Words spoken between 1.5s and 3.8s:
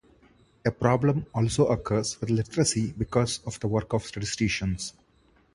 occurs with literacy because of the